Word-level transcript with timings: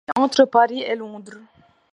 Elle 0.07 0.13
vit 0.19 0.23
entre 0.23 0.45
Paris 0.45 0.81
et 0.81 0.95
Londres. 0.95 1.37